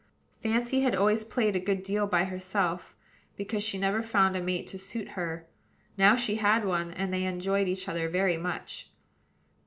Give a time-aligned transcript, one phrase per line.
[0.41, 2.95] Fancy had always played a good deal by herself,
[3.37, 5.45] because she never found a mate to suit her;
[5.95, 8.89] now she had one, and they enjoyed each other very much.